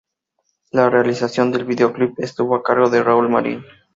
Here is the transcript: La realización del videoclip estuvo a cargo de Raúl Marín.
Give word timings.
La 0.71 0.89
realización 0.89 1.51
del 1.51 1.63
videoclip 1.65 2.17
estuvo 2.17 2.55
a 2.55 2.63
cargo 2.63 2.89
de 2.89 3.03
Raúl 3.03 3.29
Marín. 3.29 3.63